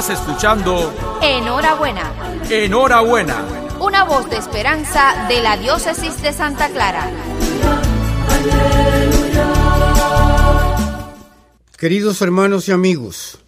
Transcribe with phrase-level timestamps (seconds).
[0.00, 2.10] Estás escuchando Enhorabuena.
[2.48, 3.44] Enhorabuena.
[3.80, 7.10] Una voz de esperanza de la diócesis de Santa Clara.
[11.76, 13.40] Queridos hermanos y amigos,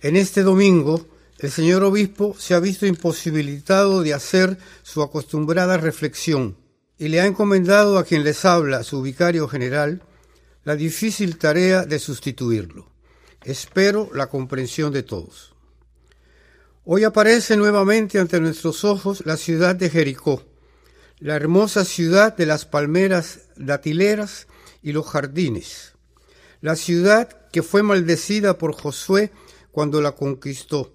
[0.00, 1.06] en este domingo
[1.38, 6.56] el señor obispo se ha visto imposibilitado de hacer su acostumbrada reflexión
[6.98, 10.02] y le ha encomendado a quien les habla, su vicario general,
[10.64, 12.88] la difícil tarea de sustituirlo.
[13.44, 15.51] Espero la comprensión de todos.
[16.84, 20.42] Hoy aparece nuevamente ante nuestros ojos la ciudad de Jericó,
[21.20, 24.48] la hermosa ciudad de las palmeras datileras
[24.82, 25.92] y los jardines,
[26.60, 29.30] la ciudad que fue maldecida por Josué
[29.70, 30.92] cuando la conquistó,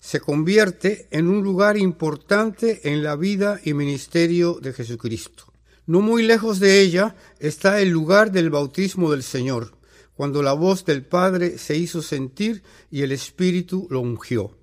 [0.00, 5.52] se convierte en un lugar importante en la vida y ministerio de Jesucristo.
[5.84, 9.76] No muy lejos de ella está el lugar del bautismo del Señor,
[10.14, 14.56] cuando la voz del Padre se hizo sentir y el Espíritu lo ungió.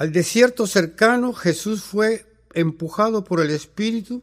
[0.00, 4.22] Al desierto cercano Jesús fue empujado por el Espíritu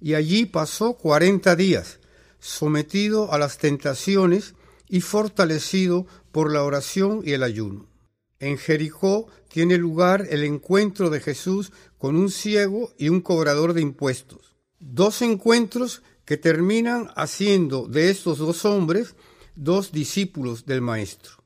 [0.00, 1.98] y allí pasó cuarenta días,
[2.40, 4.54] sometido a las tentaciones
[4.88, 7.90] y fortalecido por la oración y el ayuno.
[8.38, 13.82] En Jericó tiene lugar el encuentro de Jesús con un ciego y un cobrador de
[13.82, 14.56] impuestos.
[14.78, 19.14] Dos encuentros que terminan haciendo de estos dos hombres
[19.54, 21.44] dos discípulos del Maestro.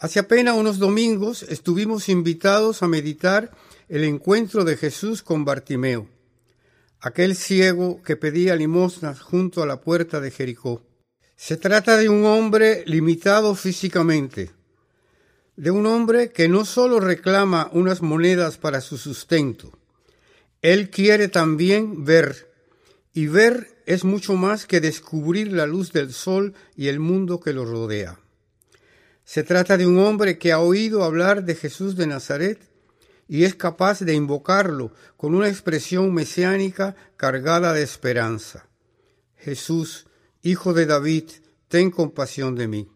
[0.00, 3.50] Hace apenas unos domingos estuvimos invitados a meditar
[3.90, 6.08] el encuentro de Jesús con Bartimeo,
[7.00, 10.82] aquel ciego que pedía limosnas junto a la puerta de Jericó.
[11.36, 14.52] Se trata de un hombre limitado físicamente,
[15.56, 19.78] de un hombre que no solo reclama unas monedas para su sustento,
[20.62, 22.50] él quiere también ver,
[23.12, 27.52] y ver es mucho más que descubrir la luz del sol y el mundo que
[27.52, 28.18] lo rodea.
[29.32, 32.58] Se trata de un hombre que ha oído hablar de Jesús de Nazaret
[33.28, 38.66] y es capaz de invocarlo con una expresión mesiánica cargada de esperanza.
[39.36, 40.08] Jesús,
[40.42, 41.30] Hijo de David,
[41.68, 42.88] ten compasión de mí.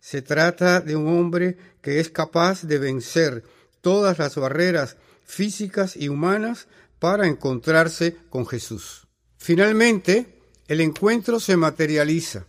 [0.00, 3.44] Se trata de un hombre que es capaz de vencer
[3.82, 6.68] todas las barreras físicas y humanas
[6.98, 9.08] para encontrarse con Jesús.
[9.36, 12.46] Finalmente, el encuentro se materializa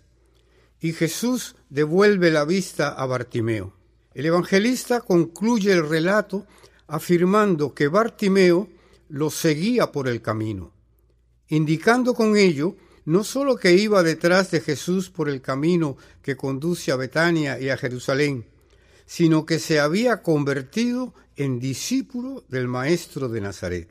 [0.82, 3.74] y Jesús devuelve la vista a Bartimeo.
[4.14, 6.46] El evangelista concluye el relato
[6.88, 8.68] afirmando que Bartimeo
[9.08, 10.74] lo seguía por el camino,
[11.48, 12.76] indicando con ello
[13.06, 17.70] no sólo que iba detrás de Jesús por el camino que conduce a Betania y
[17.70, 18.46] a Jerusalén,
[19.06, 23.90] sino que se había convertido en discípulo del Maestro de Nazaret.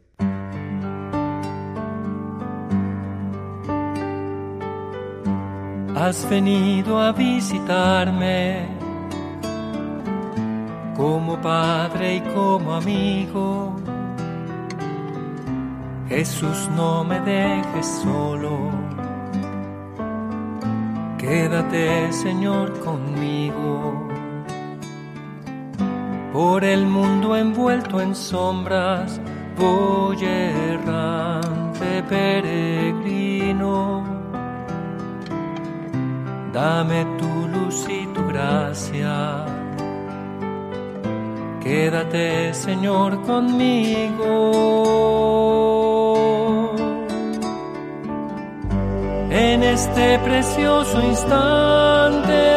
[6.01, 8.67] Has venido a visitarme
[10.97, 13.77] como padre y como amigo.
[16.09, 18.71] Jesús, no me dejes solo.
[21.19, 24.09] Quédate, Señor, conmigo.
[26.33, 29.21] Por el mundo envuelto en sombras,
[29.59, 32.71] voy errante peregrino.
[36.53, 39.47] Dame tu luz y tu gracia.
[41.63, 44.81] Quédate, Señor, conmigo.
[49.31, 52.55] En este precioso instante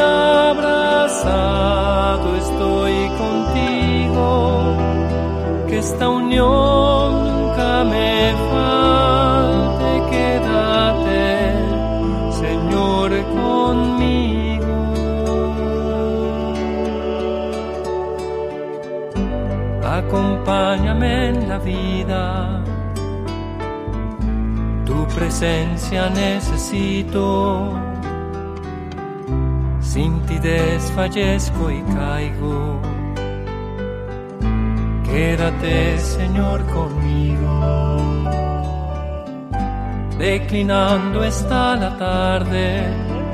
[0.50, 4.76] abrazado estoy contigo,
[5.68, 6.73] que esta unión
[20.54, 22.64] Acompáñame en la vida
[24.86, 27.74] tu presencia necesito.
[29.82, 32.80] Sin ti desfallezco y caigo.
[35.04, 37.98] Quédate, Señor, conmigo.
[40.20, 42.84] Declinando está la tarde,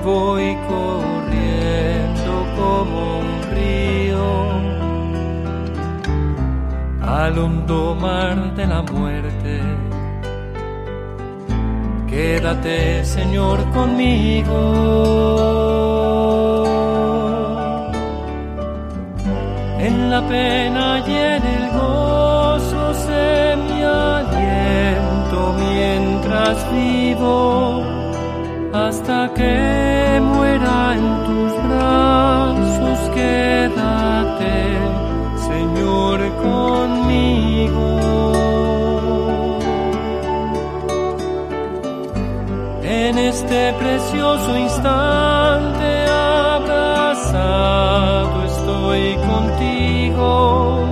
[0.06, 4.69] voy corriendo como un río
[7.18, 9.62] al hondo mar de la muerte
[12.10, 14.60] Quédate, Señor, conmigo.
[19.80, 27.84] En la pena y en el gozo sé mi aliento mientras vivo,
[28.74, 33.00] hasta que muera en tus brazos.
[33.14, 34.58] Quédate,
[43.50, 47.34] este precioso instante abrazado
[48.46, 50.86] estoy contigo,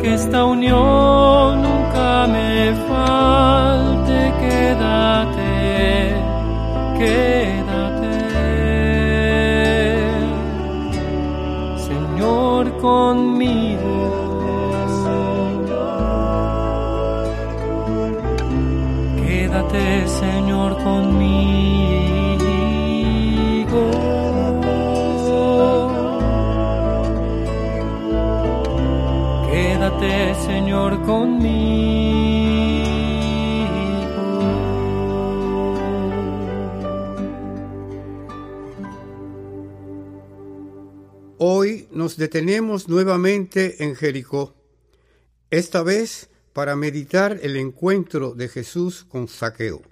[0.00, 6.14] que esta unión nunca me falte, quédate,
[6.98, 7.31] quédate,
[30.72, 31.52] Señor, conmigo.
[41.36, 44.54] Hoy nos detenemos nuevamente en Jericó,
[45.50, 49.91] esta vez para meditar el encuentro de Jesús con Saqueo.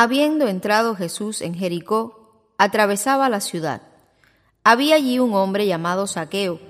[0.00, 3.82] Habiendo entrado Jesús en Jericó, atravesaba la ciudad.
[4.62, 6.60] Había allí un hombre llamado Saqueo,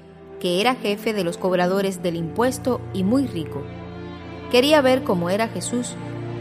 [0.41, 3.63] que era jefe de los cobradores del impuesto y muy rico.
[4.51, 5.95] Quería ver cómo era Jesús,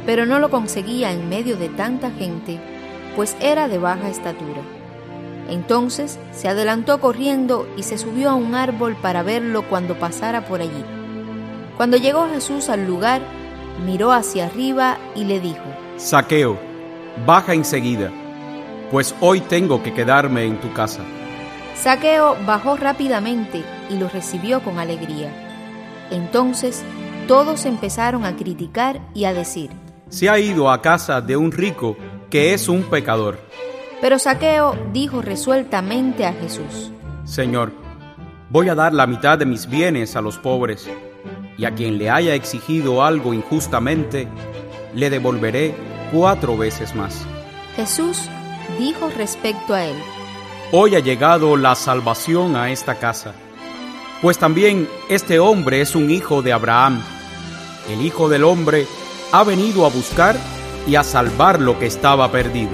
[0.06, 2.57] pero no lo conseguía en medio de tanta gente,
[3.18, 4.62] pues era de baja estatura.
[5.50, 10.62] Entonces se adelantó corriendo y se subió a un árbol para verlo cuando pasara por
[10.62, 10.86] allí.
[11.75, 13.22] Cuando llegó Jesús al lugar,
[13.86, 15.66] miró hacia arriba y le dijo,
[15.98, 16.66] Saqueo,
[17.25, 18.11] baja enseguida,
[18.91, 21.01] pues hoy tengo que quedarme en tu casa.
[21.75, 25.29] Saqueo bajó rápidamente y lo recibió con alegría.
[26.11, 26.83] Entonces
[27.27, 29.69] todos empezaron a criticar y a decir,
[30.09, 31.97] Se ha ido a casa de un rico
[32.29, 33.39] que es un pecador.
[34.01, 36.91] pero Saqueo dijo resueltamente a Jesús,
[37.25, 37.73] Señor,
[38.49, 40.89] voy a dar la mitad de mis bienes a los pobres,
[41.57, 44.27] y a quien le haya exigido algo injustamente,
[44.93, 45.75] le devolveré
[46.12, 47.25] cuatro veces más.
[47.75, 48.19] Jesús
[48.80, 49.95] dijo respecto a él,
[50.71, 53.33] Hoy ha llegado la salvación a esta casa,
[54.21, 57.01] pues también este hombre es un hijo de Abraham.
[57.89, 58.86] El Hijo del Hombre
[59.31, 60.36] ha venido a buscar
[60.88, 62.71] y a salvar lo que estaba perdido.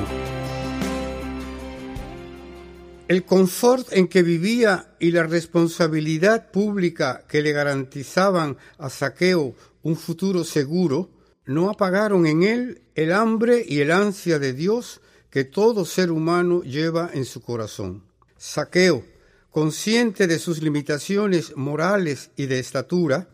[3.08, 9.54] El confort en que vivía y la responsabilidad pública que le garantizaban a Saqueo
[9.84, 11.10] un futuro seguro
[11.46, 16.62] no apagaron en él el hambre y el ansia de Dios que todo ser humano
[16.62, 18.04] lleva en su corazón.
[18.38, 19.04] Saqueo,
[19.50, 23.28] consciente de sus limitaciones morales y de estatura,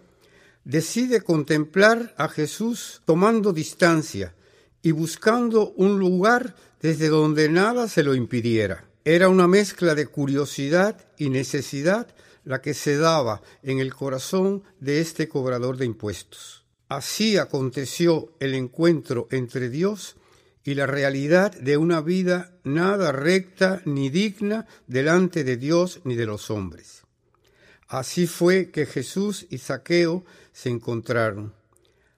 [0.63, 4.33] decide contemplar a Jesús tomando distancia
[4.81, 8.85] y buscando un lugar desde donde nada se lo impidiera.
[9.03, 12.07] Era una mezcla de curiosidad y necesidad
[12.45, 16.58] la que se daba en el corazón de este cobrador de impuestos.
[16.89, 20.15] Así aconteció el encuentro entre Dios
[20.63, 26.25] y la realidad de una vida nada recta ni digna delante de Dios ni de
[26.25, 27.03] los hombres.
[27.88, 31.53] Así fue que Jesús y Saqueo se encontraron.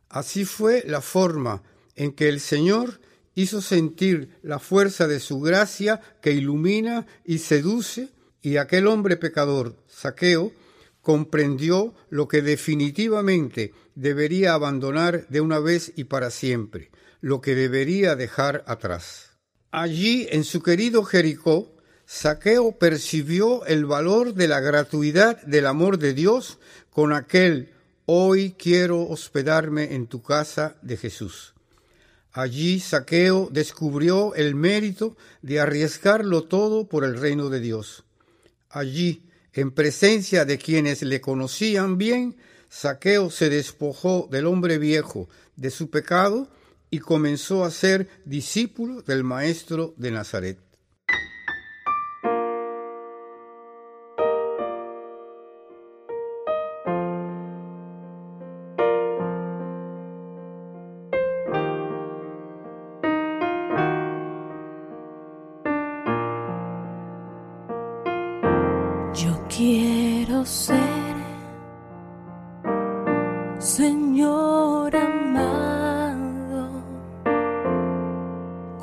[0.08, 1.64] Así fue la forma
[1.96, 3.02] en que el Señor
[3.36, 8.10] hizo sentir la fuerza de su gracia que ilumina y seduce,
[8.42, 10.52] y aquel hombre pecador, Saqueo,
[11.02, 16.92] comprendió lo que definitivamente debería abandonar de una vez y para siempre,
[17.22, 19.32] lo que debería dejar atrás.
[19.72, 26.14] Allí, en su querido Jericó, Saqueo percibió el valor de la gratuidad del amor de
[26.14, 27.72] Dios con aquel
[28.06, 31.54] hoy quiero hospedarme en tu casa de Jesús.
[32.34, 38.04] Allí Saqueo descubrió el mérito de arriesgarlo todo por el reino de Dios.
[38.70, 42.38] Allí, en presencia de quienes le conocían bien,
[42.70, 46.50] Saqueo se despojó del hombre viejo, de su pecado,
[46.90, 50.71] y comenzó a ser discípulo del Maestro de Nazaret.
[69.62, 71.16] Quiero ser,
[73.60, 76.68] Señor amado,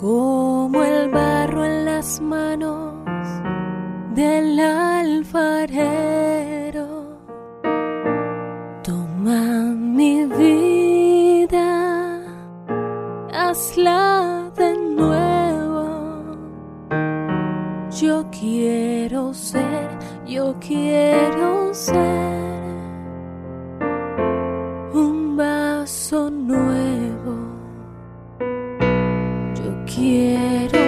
[0.00, 2.94] como el barro en las manos
[4.14, 5.97] del alfarero.
[29.68, 30.87] Yo quiero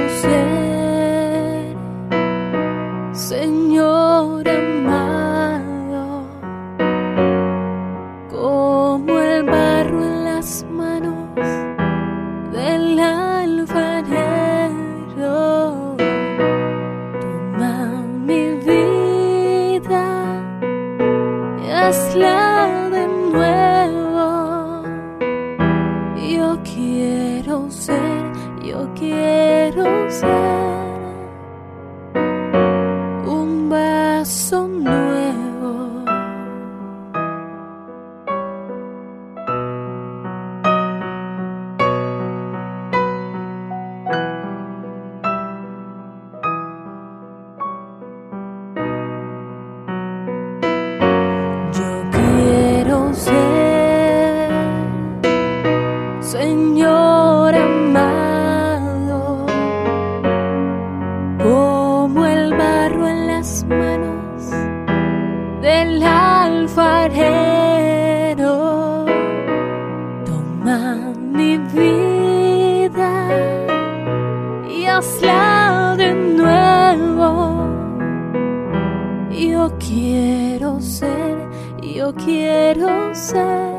[82.14, 83.74] quiero ser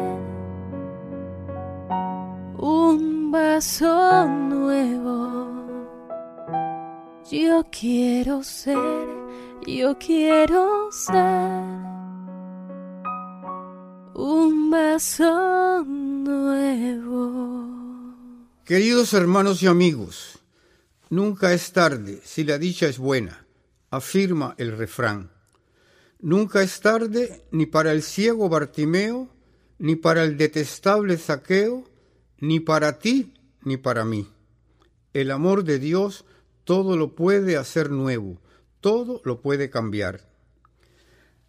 [2.57, 5.47] un vaso nuevo.
[7.31, 9.07] Yo quiero ser,
[9.65, 11.63] yo quiero ser
[14.13, 17.65] un vaso nuevo.
[18.65, 20.39] Queridos hermanos y amigos,
[21.09, 23.45] nunca es tarde si la dicha es buena,
[23.89, 25.30] afirma el refrán.
[26.21, 29.27] Nunca es tarde ni para el ciego Bartimeo,
[29.79, 31.83] ni para el detestable Zaqueo,
[32.39, 34.27] ni para ti, ni para mí.
[35.13, 36.25] El amor de Dios
[36.63, 38.39] todo lo puede hacer nuevo,
[38.81, 40.21] todo lo puede cambiar.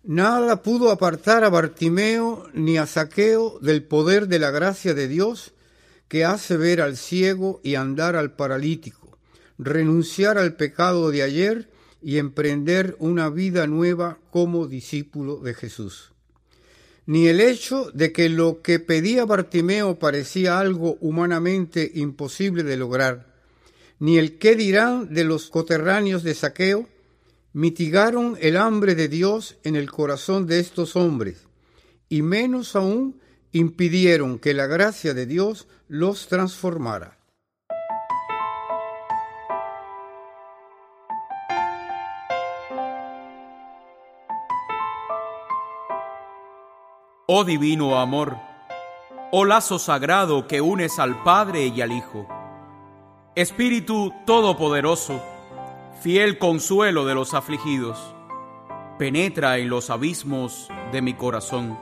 [0.04, 5.52] Nada pudo apartar a Bartimeo ni a Zaqueo del poder de la gracia de Dios
[6.08, 9.18] que hace ver al ciego y andar al paralítico,
[9.58, 11.71] renunciar al pecado de ayer
[12.02, 16.12] y emprender una vida nueva como discípulo de Jesús.
[17.06, 23.34] Ni el hecho de que lo que pedía Bartimeo parecía algo humanamente imposible de lograr,
[23.98, 26.88] ni el qué dirán de los coterráneos de Saqueo,
[27.52, 31.46] mitigaron el hambre de Dios en el corazón de estos hombres,
[32.08, 33.20] y menos aún
[33.52, 37.21] impidieron que la gracia de Dios los transformara.
[47.34, 48.36] Oh divino amor,
[49.30, 52.28] oh lazo sagrado que unes al Padre y al Hijo.
[53.34, 55.18] Espíritu Todopoderoso,
[56.02, 57.98] fiel consuelo de los afligidos,
[58.98, 61.78] penetra en los abismos de mi corazón.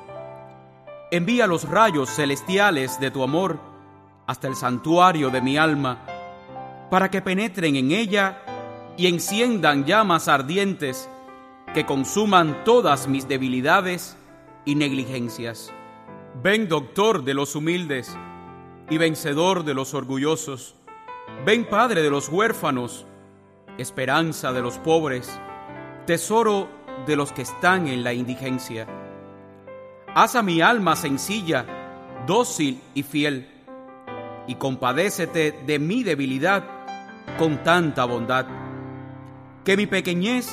[1.11, 3.59] Envía los rayos celestiales de tu amor
[4.29, 5.99] hasta el santuario de mi alma,
[6.91, 8.41] para que penetren en ella
[8.97, 11.11] y enciendan llamas ardientes
[11.75, 14.17] que consuman todas mis debilidades
[14.71, 15.73] y negligencias.
[16.45, 18.17] Ven, doctor de los humildes
[18.89, 20.77] y vencedor de los orgullosos.
[21.45, 23.05] Ven, padre de los huérfanos,
[23.79, 25.41] esperanza de los pobres,
[26.07, 26.69] tesoro
[27.05, 28.87] de los que están en la indigencia.
[30.15, 31.67] Haz a mi alma sencilla,
[32.25, 33.49] dócil y fiel,
[34.47, 36.65] y compadécete de mi debilidad
[37.39, 38.47] con tanta bondad.
[39.65, 40.49] Que mi pequeñez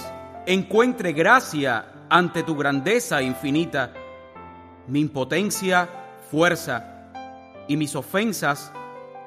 [0.47, 3.93] encuentre gracia ante tu grandeza infinita,
[4.87, 5.89] mi impotencia
[6.31, 6.93] fuerza,
[7.67, 8.71] y mis ofensas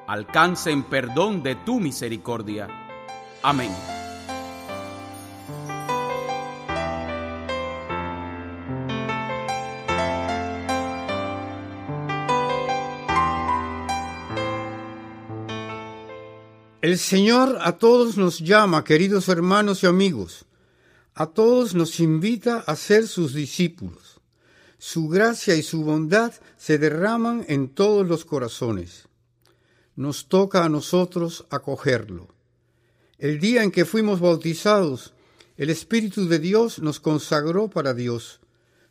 [0.07, 2.67] alcancen perdón de tu misericordia.
[3.43, 3.71] Amén.
[16.81, 20.45] El Señor a todos nos llama, queridos hermanos y amigos,
[21.13, 24.10] A todos nos invita a ser sus discípulos.
[24.83, 29.07] Su gracia y su bondad se derraman en todos los corazones.
[29.95, 32.29] Nos toca a nosotros acogerlo.
[33.19, 35.13] El día en que fuimos bautizados,
[35.55, 38.41] el Espíritu de Dios nos consagró para Dios,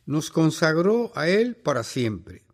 [0.05, 2.45] nos consagró a Él para siempre.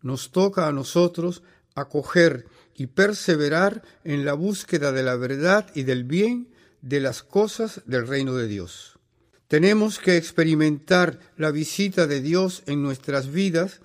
[0.00, 1.42] Nos toca a nosotros
[1.74, 6.48] acoger y perseverar en la búsqueda de la verdad y del bien
[6.80, 8.93] de las cosas del reino de Dios.
[9.48, 13.80] Tenemos que experimentar la visita de Dios en nuestras vidas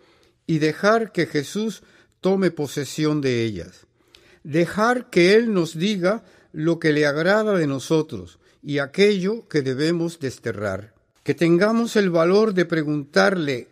[0.48, 1.84] y dejar que Jesús
[2.22, 3.86] tome posesión de ellas.
[4.44, 6.24] Dejar que Él nos diga
[6.54, 10.94] lo que le agrada de nosotros y aquello que debemos desterrar.
[11.24, 13.68] Que tengamos el valor de preguntarle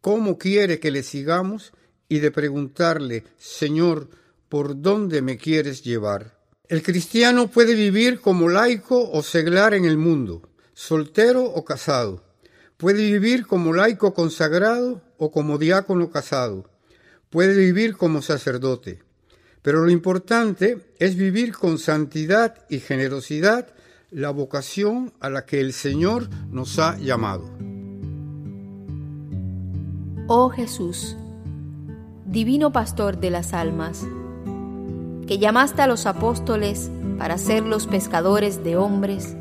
[0.00, 1.72] cómo quiere que le sigamos
[2.08, 4.08] y de preguntarle, Señor,
[4.48, 6.38] ¿por dónde me quieres llevar?
[6.68, 12.22] El cristiano puede vivir como laico o seglar en el mundo, soltero o casado.
[12.76, 16.68] Puede vivir como laico consagrado o como diácono casado.
[17.30, 19.02] Puede vivir como sacerdote.
[19.62, 23.68] Pero lo importante es vivir con santidad y generosidad
[24.10, 27.50] la vocación a la que el Señor nos ha llamado.
[30.28, 31.16] Oh Jesús,
[32.26, 34.06] divino pastor de las almas,
[35.26, 39.36] que llamaste a los apóstoles para ser los pescadores de hombres,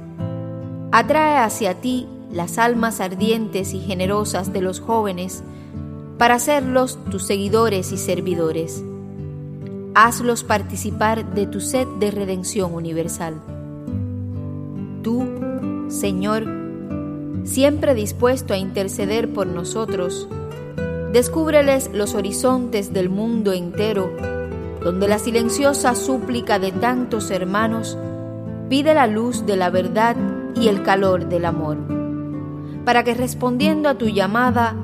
[0.97, 5.43] atrae hacia ti las almas ardientes y generosas de los jóvenes
[6.17, 8.81] para hacerlos tus seguidores y servidores.
[9.93, 13.41] Hazlos participar de tu sed de redención universal.
[15.03, 15.25] Tú,
[15.89, 16.45] Señor,
[17.43, 20.29] siempre dispuesto a interceder por nosotros,
[21.12, 24.10] descúbreles los horizontes del mundo entero
[24.81, 27.97] donde la silenciosa súplica de tantos hermanos
[28.69, 30.15] pide la luz de la verdad
[30.56, 31.78] y el calor del amor,
[32.86, 34.76] para que respondiendo a tu llamada,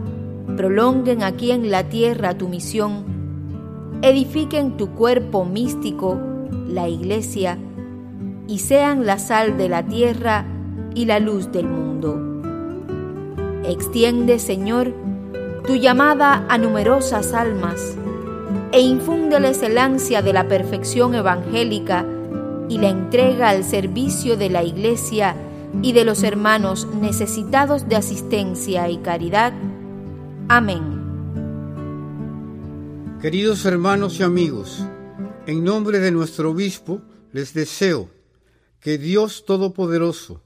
[0.58, 6.20] prolonguen aquí en la tierra tu misión, edifiquen tu cuerpo místico,
[6.68, 7.58] la iglesia,
[8.48, 10.46] y sean la sal de la tierra
[10.94, 12.20] y la luz del mundo.
[13.64, 14.94] Extiende, Señor,
[15.66, 17.96] tu llamada a numerosas almas,
[18.72, 22.06] e infúndeles el ansia de la perfección evangélica
[22.70, 25.36] y la entrega al servicio de la Iglesia
[25.82, 29.54] y de los hermanos necesitados de asistencia y caridad.
[30.48, 31.02] Amén.
[33.22, 34.84] Queridos hermanos y amigos,
[35.46, 38.10] en nombre de nuestro obispo les deseo
[38.80, 40.44] que Dios Todopoderoso,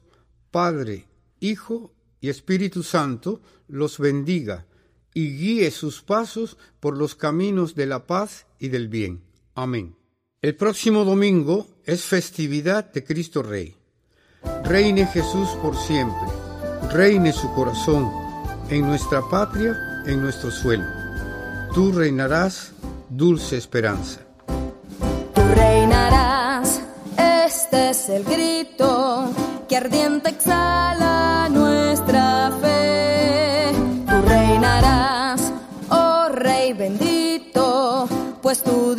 [0.50, 1.08] Padre,
[1.40, 4.66] Hijo y Espíritu Santo los bendiga
[5.14, 9.22] y guíe sus pasos por los caminos de la paz y del bien.
[9.54, 9.96] Amén.
[10.42, 13.74] El próximo domingo es festividad de Cristo Rey.
[14.68, 16.28] Reine Jesús por siempre.
[16.90, 18.10] Reine su corazón
[18.68, 19.76] en nuestra patria,
[20.06, 20.84] en nuestro suelo.
[21.72, 22.72] Tú reinarás,
[23.08, 24.22] dulce esperanza.
[25.34, 26.80] Tú reinarás,
[27.16, 29.30] este es el grito
[29.68, 33.70] que ardiente exhala nuestra fe.
[34.10, 35.52] Tú reinarás,
[35.90, 38.08] oh Rey bendito,
[38.42, 38.95] pues tú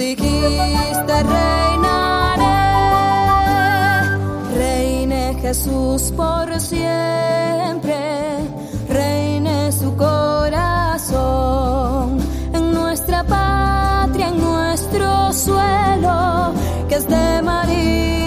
[6.15, 7.95] Por siempre,
[8.87, 11.07] reine su corazón
[12.53, 16.53] en nuestra patria, en nuestro suelo,
[16.87, 18.26] que es de María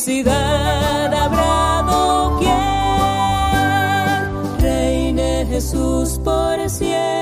[0.00, 2.50] felicidad habrá doquier.
[4.58, 7.19] Reine Jesús por siempre,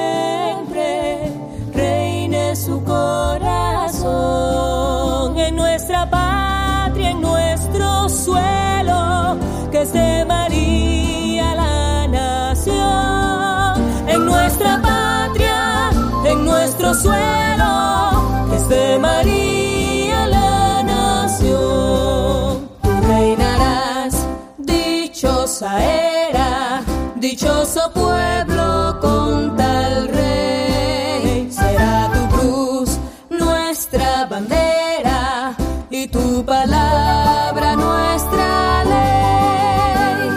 [25.67, 26.83] era,
[27.17, 31.51] dichoso pueblo con tal rey.
[31.51, 35.57] Será tu cruz nuestra bandera
[35.91, 40.31] y tu palabra nuestra ley.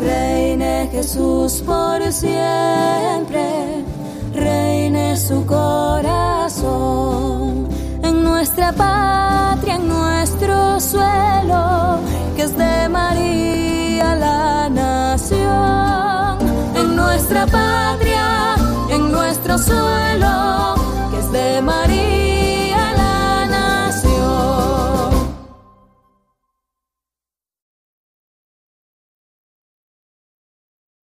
[0.00, 3.84] Reine Jesús por siempre,
[4.34, 6.88] reine su corazón,
[8.38, 11.98] nuestra patria, en nuestro suelo,
[12.36, 16.38] que es de María la nación.
[16.76, 18.54] En nuestra patria,
[18.90, 20.76] en nuestro suelo,
[21.10, 22.47] que es de María.